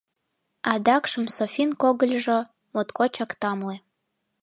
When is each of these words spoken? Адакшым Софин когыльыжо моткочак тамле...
Адакшым 0.71 1.25
Софин 1.35 1.69
когыльыжо 1.81 2.37
моткочак 2.73 3.31
тамле... 3.41 3.75